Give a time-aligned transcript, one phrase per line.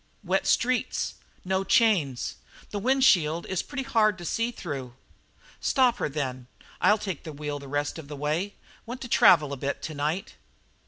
[0.23, 1.13] "Wet streets
[1.45, 2.37] no chains
[2.71, 4.95] this wind shield is pretty hard to see through."
[5.59, 6.47] "Stop her, then.
[6.81, 8.55] I'll take the wheel the rest of the way.
[8.87, 10.37] Want to travel a bit to night."